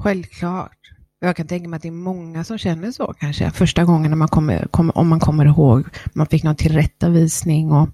Självklart. 0.00 0.78
Jag 1.20 1.36
kan 1.36 1.46
tänka 1.46 1.68
mig 1.68 1.76
att 1.76 1.82
det 1.82 1.88
är 1.88 1.92
många 1.92 2.44
som 2.44 2.58
känner 2.58 2.92
så 2.92 3.14
kanske. 3.20 3.50
Första 3.50 3.84
gången 3.84 4.10
när 4.10 4.16
man 4.16 4.28
kommer, 4.28 4.66
kom, 4.66 4.90
om 4.90 5.08
man 5.08 5.20
kommer 5.20 5.46
ihåg, 5.46 5.84
man 6.14 6.26
fick 6.26 6.42
någon 6.42 6.56
tillrättavisning 6.56 7.72
och 7.72 7.88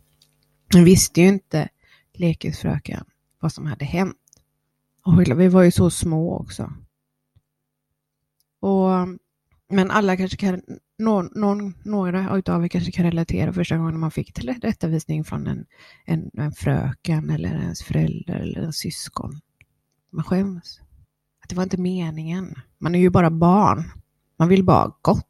man 0.75 0.85
visste 0.85 1.21
ju 1.21 1.29
inte 1.29 1.69
lekisfröken 2.15 3.05
vad 3.41 3.53
som 3.53 3.67
hade 3.67 3.85
hänt. 3.85 4.17
Och 5.05 5.41
vi 5.41 5.49
var 5.49 5.63
ju 5.63 5.71
så 5.71 5.91
små 5.91 6.39
också. 6.39 6.73
Och 8.61 9.19
men 9.71 9.91
alla 9.91 10.17
kanske 10.17 10.37
kan, 10.37 10.63
någon, 10.99 11.31
någon, 11.35 11.75
några 11.85 12.31
av 12.31 12.65
er 12.65 12.69
kanske 12.69 12.93
kan 12.93 13.05
relatera 13.05 13.53
första 13.53 13.77
gången 13.77 14.01
man 14.01 14.11
fick 14.11 14.33
tillrättavisning 14.33 15.25
från 15.25 15.47
en, 15.47 15.67
en, 16.05 16.31
en 16.35 16.53
fröken 16.53 17.31
eller 17.31 17.49
ens 17.49 17.83
förälder 17.83 18.35
eller 18.35 18.61
en 18.61 18.73
syskon. 18.73 19.41
Man 20.13 20.25
skäms. 20.25 20.81
Det 21.49 21.55
var 21.55 21.63
inte 21.63 21.81
meningen. 21.81 22.55
Man 22.79 22.95
är 22.95 22.99
ju 22.99 23.11
bara 23.11 23.31
barn. 23.31 23.91
Man 24.37 24.49
vill 24.49 24.65
bara 24.65 24.93
gott. 25.03 25.25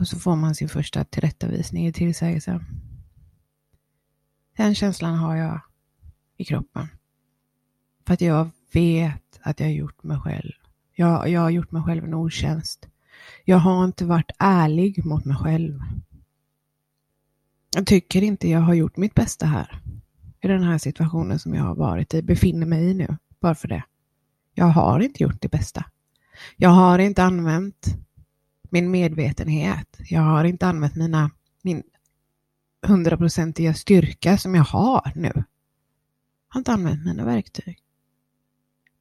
Och 0.00 0.08
så 0.08 0.18
får 0.18 0.36
man 0.36 0.54
sin 0.54 0.68
första 0.68 1.04
tillrättavisning 1.04 1.86
i 1.86 1.92
tillsägelse. 1.92 2.64
Den 4.56 4.74
känslan 4.74 5.14
har 5.14 5.36
jag 5.36 5.60
i 6.36 6.44
kroppen. 6.44 6.88
För 8.06 8.14
att 8.14 8.20
jag 8.20 8.50
vet 8.72 9.40
att 9.42 9.60
jag 9.60 9.66
har 9.66 9.72
gjort 9.72 10.02
mig 10.02 10.20
själv. 10.20 10.52
Jag, 10.94 11.28
jag 11.28 11.40
har 11.40 11.50
gjort 11.50 11.72
mig 11.72 11.82
själv 11.82 12.04
en 12.04 12.14
otjänst. 12.14 12.88
Jag 13.44 13.58
har 13.58 13.84
inte 13.84 14.04
varit 14.04 14.30
ärlig 14.38 15.04
mot 15.04 15.24
mig 15.24 15.36
själv. 15.36 15.80
Jag 17.74 17.86
tycker 17.86 18.22
inte 18.22 18.48
jag 18.48 18.60
har 18.60 18.74
gjort 18.74 18.96
mitt 18.96 19.14
bästa 19.14 19.46
här. 19.46 19.80
I 20.40 20.48
den 20.48 20.62
här 20.62 20.78
situationen 20.78 21.38
som 21.38 21.54
jag 21.54 21.64
har 21.64 21.74
varit 21.74 22.14
i, 22.14 22.22
befinner 22.22 22.66
mig 22.66 22.90
i 22.90 22.94
nu. 22.94 23.16
Bara 23.40 23.54
för 23.54 23.68
det. 23.68 23.84
Jag 24.54 24.66
har 24.66 25.00
inte 25.00 25.22
gjort 25.22 25.42
det 25.42 25.48
bästa. 25.48 25.84
Jag 26.56 26.70
har 26.70 26.98
inte 26.98 27.22
använt 27.22 27.86
min 28.70 28.90
medvetenhet. 28.90 29.98
Jag 29.98 30.20
har 30.22 30.44
inte 30.44 30.66
använt 30.66 30.94
mina, 30.94 31.30
min 31.62 31.82
hundraprocentiga 32.86 33.74
styrka 33.74 34.38
som 34.38 34.54
jag 34.54 34.64
har 34.64 35.12
nu. 35.14 35.32
Jag 35.34 35.44
har 36.48 36.60
inte 36.60 36.72
använt 36.72 37.04
mina 37.04 37.24
verktyg. 37.24 37.78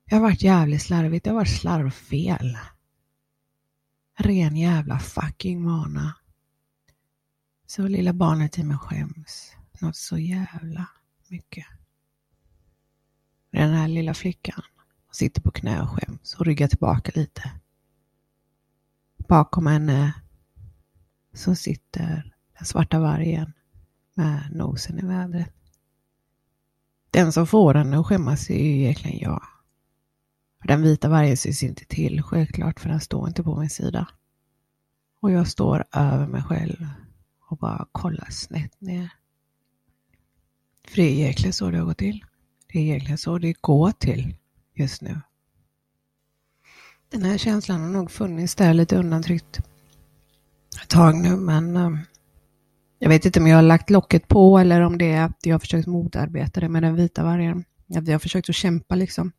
Jag 0.06 0.16
har 0.16 0.22
varit 0.22 0.44
jävligt 0.44 0.82
slarvigt. 0.82 1.24
Det 1.24 1.30
har 1.30 1.36
varit 1.36 1.60
slarvfel. 1.60 2.58
Ren 4.18 4.58
jävla 4.58 5.00
fucking 5.00 5.66
vana. 5.66 6.16
Så 7.66 7.88
lilla 7.88 8.14
barnet 8.14 8.58
i 8.58 8.64
mig 8.64 8.78
skäms 8.78 9.56
något 9.84 9.96
så 9.96 10.18
jävla 10.18 10.88
mycket. 11.28 11.66
Den 13.52 13.74
här 13.74 13.88
lilla 13.88 14.14
flickan 14.14 14.64
sitter 15.14 15.42
på 15.42 15.52
knä 15.52 15.82
och 15.82 15.90
skäms 15.90 16.34
och 16.34 16.46
ryggar 16.46 16.68
tillbaka 16.68 17.12
lite. 17.16 17.52
Bakom 19.28 19.68
henne 19.68 20.14
så 21.34 21.56
sitter 21.56 22.34
den 22.58 22.66
svarta 22.66 23.00
vargen 23.00 23.54
med 24.14 24.50
nosen 24.52 25.00
i 25.00 25.06
vädret. 25.06 25.54
Den 27.12 27.34
som 27.34 27.48
får 27.48 27.74
henne 27.74 28.00
att 28.00 28.06
skämmas 28.06 28.50
är 28.50 28.64
ju 28.64 28.82
egentligen 28.82 29.20
jag. 29.20 29.44
Den 30.64 30.82
vita 30.82 31.10
vargen 31.10 31.38
syns 31.38 31.64
inte 31.64 31.86
till, 31.86 32.22
självklart, 32.24 32.80
för 32.80 32.90
den 32.90 33.02
står 33.02 33.28
inte 33.28 33.44
på 33.44 33.60
min 33.60 33.70
sida. 33.70 34.08
Och 35.20 35.32
jag 35.32 35.48
står 35.48 35.86
över 35.92 36.28
mig 36.28 36.44
själv 36.44 36.88
och 37.50 37.58
bara 37.58 37.88
kollar 37.92 38.30
snett 38.30 38.82
ner. 38.82 39.14
För 40.88 40.96
det 40.96 41.04
är 41.04 41.14
egentligen 41.14 41.54
så 41.54 41.72
det 41.72 41.78
har 41.78 41.86
gått 41.86 41.98
till. 41.98 42.26
Det 42.68 42.80
är 42.80 42.84
egentligen 42.84 43.18
så 43.18 43.38
det 43.38 43.62
går 43.62 43.92
till 43.92 44.36
just 44.74 45.02
nu. 45.02 45.22
Den 47.10 47.24
här 47.24 47.38
känslan 47.38 47.82
har 47.82 47.90
nog 47.90 48.12
funnits 48.12 48.56
där 48.56 48.74
lite 48.74 48.96
undantryckt 48.98 49.60
ett 50.84 50.90
tag 50.90 51.16
nu, 51.16 51.36
men 51.36 51.78
eh, 51.78 51.92
jag 53.00 53.10
vet 53.10 53.26
inte 53.26 53.40
om 53.40 53.48
jag 53.48 53.58
har 53.58 53.62
lagt 53.62 53.90
locket 53.90 54.28
på 54.28 54.58
eller 54.58 54.82
om 54.82 54.98
det 54.98 55.12
är 55.12 55.24
att 55.26 55.38
jag 55.44 55.54
har 55.54 55.60
försökt 55.60 55.88
motarbeta 55.88 56.60
det 56.60 56.70
med 56.70 56.84
den 56.84 56.96
vita 56.96 57.24
vargen. 57.24 57.64
Att 57.96 58.08
jag 58.08 58.14
har 58.14 58.20
försökt 58.20 58.50
att 58.50 58.56
kämpa 58.56 58.96
liksom. 58.96 59.32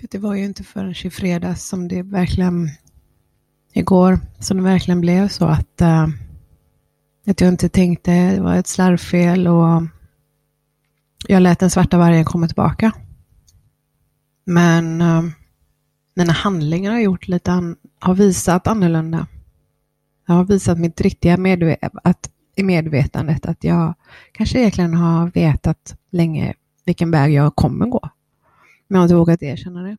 För 0.00 0.08
det 0.10 0.18
var 0.18 0.34
ju 0.34 0.44
inte 0.44 0.64
förrän 0.64 0.94
i 1.04 1.10
fredags 1.10 1.68
som 1.68 1.88
det 1.88 2.02
verkligen, 2.02 2.70
igår, 3.72 4.20
som 4.38 4.56
det 4.56 4.62
verkligen 4.62 5.00
blev 5.00 5.28
så 5.28 5.44
att, 5.44 5.80
eh, 5.80 6.08
att 7.26 7.40
jag 7.40 7.48
inte 7.48 7.68
tänkte, 7.68 8.10
det 8.10 8.40
var 8.40 8.56
ett 8.56 8.66
slarvfel 8.66 9.48
och 9.48 9.82
jag 11.28 11.42
lät 11.42 11.58
den 11.58 11.70
svarta 11.70 11.98
vargen 11.98 12.24
komma 12.24 12.46
tillbaka. 12.46 12.92
Men 14.44 15.02
uh, 15.02 15.24
mina 16.14 16.32
handlingar 16.32 16.92
har 16.92 17.00
gjort 17.00 17.28
lite, 17.28 17.52
an, 17.52 17.76
har 17.98 18.14
visat 18.14 18.66
annorlunda. 18.66 19.26
Jag 20.26 20.34
har 20.34 20.44
visat 20.44 20.78
mitt 20.78 21.00
riktiga 21.00 21.36
medve 21.36 21.76
att, 21.80 22.30
i 22.56 22.62
medvetandet 22.62 23.46
att 23.46 23.64
jag 23.64 23.94
kanske 24.32 24.58
egentligen 24.58 24.94
har 24.94 25.30
vetat 25.30 25.96
länge 26.10 26.54
vilken 26.84 27.10
väg 27.10 27.32
jag 27.32 27.56
kommer 27.56 27.86
gå. 27.86 28.10
Men 28.88 28.96
jag 28.96 28.98
har 28.98 29.04
inte 29.04 29.14
vågat 29.14 29.42
erkänna 29.42 29.82
det. 29.82 29.96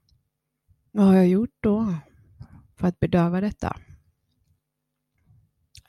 Vad 0.91 1.05
har 1.05 1.13
jag 1.13 1.27
gjort 1.27 1.57
då 1.59 1.95
för 2.75 2.87
att 2.87 2.99
bedöva 2.99 3.41
detta? 3.41 3.77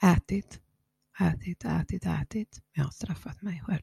Ätit, 0.02 0.60
ätit, 1.20 1.64
ätit, 1.64 2.06
ätit. 2.06 2.60
Jag 2.72 2.84
har 2.84 2.90
straffat 2.90 3.42
mig 3.42 3.62
själv. 3.66 3.82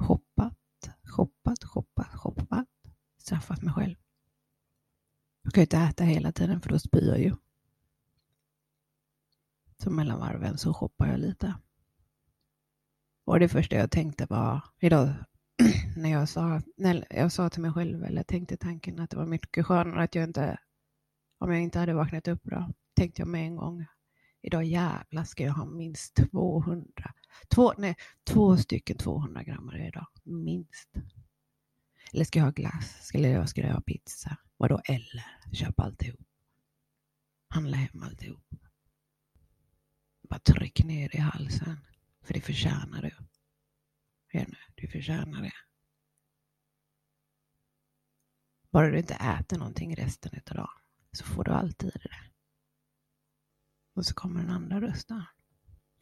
Shoppat, 0.00 0.56
shoppat, 1.04 1.64
shoppat, 1.64 2.14
shoppat. 2.14 2.66
Straffat 3.26 3.62
mig 3.62 3.74
själv. 3.74 3.94
Jag 5.42 5.52
kan 5.52 5.60
ju 5.60 5.64
inte 5.64 5.78
äta 5.78 6.04
hela 6.04 6.32
tiden 6.32 6.60
för 6.60 6.68
då 6.68 6.78
spyr 6.78 7.08
jag 7.08 7.20
ju. 7.20 7.34
Så 9.82 9.90
mellan 9.90 10.20
varven 10.20 10.58
så 10.58 10.74
shoppar 10.74 11.06
jag 11.06 11.20
lite. 11.20 11.54
Och 13.24 13.40
det 13.40 13.48
första 13.48 13.76
jag 13.76 13.90
tänkte 13.90 14.26
var, 14.26 14.60
idag 14.80 15.14
när 15.96 16.10
jag 16.10 16.28
sa, 16.28 16.60
när 16.76 17.06
jag 17.10 17.32
sa 17.32 17.50
till 17.50 17.62
mig 17.62 17.72
själv, 17.72 18.04
eller 18.04 18.22
tänkte 18.22 18.56
tanken 18.56 19.00
att 19.00 19.10
det 19.10 19.16
var 19.16 19.26
mycket 19.26 19.66
skönare 19.66 20.02
att 20.02 20.14
jag 20.14 20.24
inte 20.24 20.58
Om 21.38 21.52
jag 21.52 21.62
inte 21.62 21.78
hade 21.78 21.94
vaknat 21.94 22.28
upp 22.28 22.40
då, 22.42 22.72
tänkte 22.96 23.20
jag 23.22 23.28
med 23.28 23.46
en 23.46 23.56
gång. 23.56 23.86
Idag 24.42 24.64
jävlar 24.64 25.24
ska 25.24 25.44
jag 25.44 25.52
ha 25.52 25.64
minst 25.64 26.14
200. 26.14 27.14
Två, 27.48 27.72
nej, 27.78 27.96
två 28.24 28.56
stycken 28.56 28.98
200 28.98 29.42
grammar 29.42 29.86
idag. 29.88 30.06
Minst. 30.24 30.88
Eller 32.12 32.24
ska 32.24 32.38
jag 32.38 32.46
ha 32.46 32.52
glass? 32.52 33.06
Ska 33.06 33.18
jag, 33.18 33.48
ska 33.48 33.60
jag 33.60 33.74
ha 33.74 33.80
pizza? 33.80 34.36
Vadå 34.56 34.80
eller? 34.84 35.26
Köp 35.52 35.80
alltihop. 35.80 36.26
Handla 37.48 37.76
hem 37.76 38.02
alltihop. 38.02 38.54
Bara 40.28 40.40
tryck 40.40 40.84
ner 40.84 41.08
det 41.08 41.18
i 41.18 41.20
halsen. 41.20 41.76
För 42.22 42.34
det 42.34 42.40
förtjänar 42.40 43.02
du. 43.02 43.16
Jenny, 44.38 44.56
du 44.74 44.88
förtjänar 44.88 45.42
det. 45.42 45.52
Bara 48.70 48.90
du 48.90 48.98
inte 48.98 49.14
äter 49.14 49.58
någonting 49.58 49.96
resten 49.96 50.40
av 50.50 50.56
dagen 50.56 50.68
så 51.12 51.24
får 51.24 51.44
du 51.44 51.50
alltid 51.50 51.92
det. 51.94 52.30
Och 53.94 54.06
så 54.06 54.14
kommer 54.14 54.40
den 54.40 54.50
andra 54.50 54.80
rösten. 54.80 55.24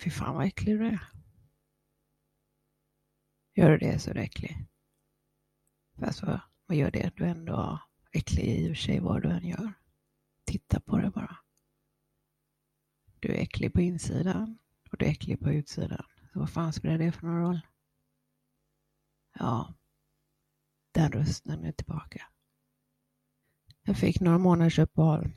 Fy 0.00 0.10
fan 0.10 0.34
vad 0.34 0.46
äcklig 0.46 0.78
du 0.78 0.86
är. 0.86 1.00
Gör 3.54 3.70
du 3.70 3.78
det 3.78 3.98
så 3.98 4.10
är 4.10 4.14
du 4.14 4.20
äcklig. 4.20 4.66
Alltså 6.02 6.26
vad, 6.26 6.40
vad 6.66 6.76
gör 6.76 6.90
det? 6.90 7.12
Du 7.16 7.24
är 7.24 7.28
ändå 7.28 7.80
äcklig 8.12 8.44
i 8.44 8.72
och 8.72 8.76
för 8.76 8.82
sig 8.82 9.00
vad 9.00 9.22
du 9.22 9.30
än 9.30 9.46
gör. 9.46 9.72
Titta 10.46 10.80
på 10.80 10.98
det 10.98 11.10
bara. 11.10 11.36
Du 13.20 13.28
är 13.28 13.38
äcklig 13.42 13.72
på 13.72 13.80
insidan 13.80 14.58
och 14.90 14.98
du 14.98 15.06
är 15.06 15.10
äcklig 15.10 15.40
på 15.40 15.50
utsidan. 15.50 16.04
Så 16.32 16.38
vad 16.38 16.50
fan 16.50 16.72
spelar 16.72 16.98
det 16.98 17.12
för 17.12 17.26
någon 17.26 17.40
roll? 17.40 17.60
Ja, 19.38 19.74
den 20.92 21.12
rösten 21.12 21.64
är 21.64 21.72
tillbaka. 21.72 22.22
Jag 23.82 23.96
fick 23.96 24.20
några 24.20 24.38
månaders 24.38 24.78
uppehåll. 24.78 25.32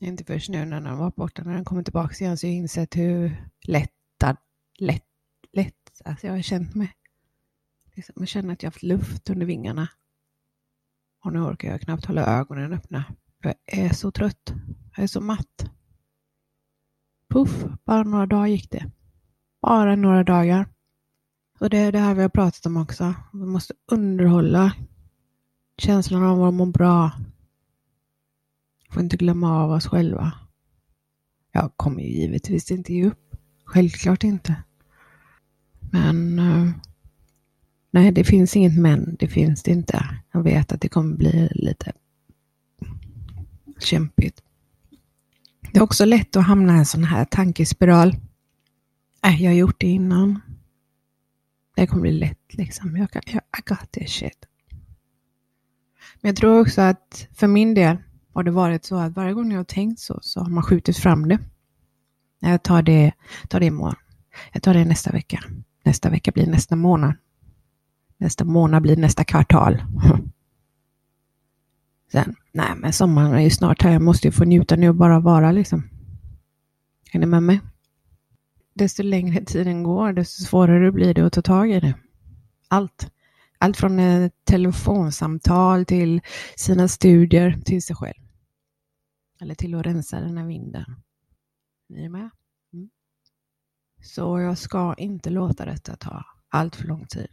Inte 0.00 0.24
först 0.24 0.48
nu 0.48 0.64
när 0.64 0.80
den 0.80 0.98
var 0.98 1.10
borta, 1.10 1.42
när 1.44 1.54
den 1.54 1.64
kommer 1.64 1.82
tillbaka 1.82 2.24
igen 2.24 2.38
så 2.38 2.46
har 2.46 2.52
jag 2.52 2.58
insett 2.58 2.96
hur 2.96 3.48
lättad, 3.66 4.36
lätt, 4.78 5.06
lätt, 5.52 6.02
alltså 6.04 6.26
jag 6.26 6.34
har 6.34 6.42
känt 6.42 6.74
mig. 6.74 6.97
Liksom, 7.98 8.14
jag 8.18 8.28
känner 8.28 8.52
att 8.52 8.62
jag 8.62 8.66
har 8.70 8.72
haft 8.72 8.82
luft 8.82 9.30
under 9.30 9.46
vingarna. 9.46 9.88
Och 11.24 11.32
nu 11.32 11.40
orkar 11.40 11.70
jag 11.70 11.80
knappt 11.80 12.04
hålla 12.04 12.26
ögonen 12.26 12.72
öppna. 12.72 13.04
Jag 13.42 13.54
är 13.66 13.88
så 13.88 14.10
trött. 14.10 14.54
Jag 14.96 15.02
är 15.02 15.06
så 15.06 15.20
matt. 15.20 15.70
Puff, 17.28 17.64
bara 17.84 18.02
några 18.02 18.26
dagar 18.26 18.46
gick 18.46 18.70
det. 18.70 18.90
Bara 19.62 19.96
några 19.96 20.24
dagar. 20.24 20.68
Och 21.60 21.70
det 21.70 21.78
är 21.78 21.92
det 21.92 21.98
här 21.98 22.14
vi 22.14 22.22
har 22.22 22.28
pratat 22.28 22.66
om 22.66 22.76
också. 22.76 23.14
Vi 23.32 23.46
måste 23.46 23.74
underhålla 23.90 24.74
känslan 25.78 26.22
av 26.22 26.44
att 26.44 26.54
må 26.54 26.66
bra. 26.66 27.12
Får 28.90 29.02
inte 29.02 29.16
glömma 29.16 29.62
av 29.64 29.70
oss 29.70 29.86
själva. 29.86 30.32
Jag 31.52 31.72
kommer 31.76 32.02
ju 32.02 32.08
givetvis 32.08 32.70
inte 32.70 32.94
ge 32.94 33.06
upp. 33.06 33.36
Självklart 33.64 34.24
inte. 34.24 34.62
Men 35.92 36.38
uh, 36.38 36.70
nej, 37.98 38.12
det 38.12 38.24
finns 38.24 38.56
inget 38.56 38.78
men. 38.78 39.16
Det 39.18 39.28
finns 39.28 39.62
det 39.62 39.70
inte. 39.70 40.04
Jag 40.32 40.42
vet 40.42 40.72
att 40.72 40.80
det 40.80 40.88
kommer 40.88 41.16
bli 41.16 41.48
lite 41.54 41.92
kämpigt. 43.78 44.42
Det 45.72 45.78
är 45.78 45.82
också 45.82 46.04
lätt 46.04 46.36
att 46.36 46.46
hamna 46.46 46.76
i 46.76 46.78
en 46.78 46.86
sån 46.86 47.04
här 47.04 47.24
tankespiral. 47.24 48.16
Äh, 49.24 49.42
jag 49.42 49.50
har 49.50 49.56
gjort 49.56 49.80
det 49.80 49.86
innan. 49.86 50.40
Det 51.76 51.86
kommer 51.86 52.02
bli 52.02 52.12
lätt 52.12 52.54
liksom. 52.54 52.96
Jag 52.96 53.10
kan, 53.10 53.22
jag, 53.26 53.42
I 53.58 53.62
got 53.66 53.92
this 53.92 54.10
shit. 54.10 54.46
Men 56.20 56.28
jag 56.28 56.36
tror 56.36 56.60
också 56.60 56.80
att 56.80 57.28
för 57.34 57.46
min 57.46 57.74
del 57.74 57.96
har 58.34 58.42
det 58.42 58.50
varit 58.50 58.84
så 58.84 58.96
att 58.96 59.16
varje 59.16 59.34
gång 59.34 59.50
jag 59.50 59.58
har 59.58 59.64
tänkt 59.64 60.00
så, 60.00 60.18
så 60.22 60.40
har 60.40 60.50
man 60.50 60.62
skjutit 60.62 60.98
fram 60.98 61.28
det. 61.28 61.38
Jag 62.40 62.62
tar 62.62 62.82
det, 62.82 63.12
tar 63.48 63.60
det 63.60 63.66
imorgon. 63.66 63.96
Jag 64.52 64.62
tar 64.62 64.74
det 64.74 64.84
nästa 64.84 65.12
vecka. 65.12 65.44
Nästa 65.84 66.10
vecka 66.10 66.30
blir 66.30 66.46
nästa 66.46 66.76
månad. 66.76 67.14
Nästa 68.18 68.44
månad 68.44 68.82
blir 68.82 68.96
nästa 68.96 69.24
kvartal. 69.24 69.78
Sen, 72.12 72.34
nej 72.52 72.70
men 72.76 72.92
sommaren 72.92 73.32
är 73.32 73.40
ju 73.40 73.50
snart 73.50 73.82
här. 73.82 73.92
Jag 73.92 74.02
måste 74.02 74.28
ju 74.28 74.32
få 74.32 74.44
njuta 74.44 74.76
nu 74.76 74.88
och 74.88 74.94
bara 74.94 75.20
vara 75.20 75.52
liksom. 75.52 75.88
Är 77.12 77.18
ni 77.18 77.26
med 77.26 77.42
mig? 77.42 77.60
Desto 78.74 79.02
längre 79.02 79.44
tiden 79.44 79.82
går, 79.82 80.12
desto 80.12 80.44
svårare 80.44 80.92
blir 80.92 81.14
det 81.14 81.26
att 81.26 81.32
ta 81.32 81.42
tag 81.42 81.70
i 81.70 81.80
det. 81.80 81.94
Allt. 82.68 83.10
Allt 83.58 83.76
från 83.76 83.98
ett 83.98 84.44
telefonsamtal 84.44 85.84
till 85.84 86.20
sina 86.56 86.88
studier 86.88 87.60
till 87.64 87.82
sig 87.82 87.96
själv. 87.96 88.22
Eller 89.40 89.54
till 89.54 89.74
att 89.74 89.86
rensa 89.86 90.20
den 90.20 90.38
här 90.38 90.46
vinden. 90.46 90.84
Ni 91.88 92.04
är 92.04 92.08
med? 92.08 92.30
Mm. 92.72 92.90
Så 94.02 94.40
jag 94.40 94.58
ska 94.58 94.94
inte 94.94 95.30
låta 95.30 95.64
detta 95.64 95.96
ta 95.96 96.24
allt 96.48 96.76
för 96.76 96.84
lång 96.84 97.06
tid. 97.06 97.28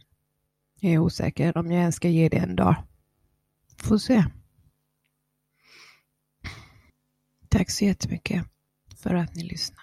Jag 0.80 0.92
är 0.92 0.98
osäker 0.98 1.58
om 1.58 1.70
jag 1.70 1.80
ens 1.80 1.96
ska 1.96 2.08
ge 2.08 2.28
det 2.28 2.36
en 2.36 2.56
dag. 2.56 2.74
Får 3.82 3.98
se. 3.98 4.24
Tack 7.48 7.70
så 7.70 7.84
jättemycket 7.84 8.46
för 8.96 9.14
att 9.14 9.34
ni 9.34 9.42
lyssnade. 9.42 9.82